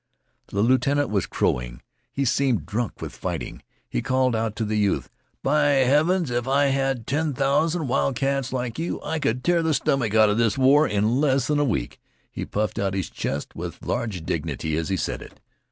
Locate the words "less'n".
11.21-11.59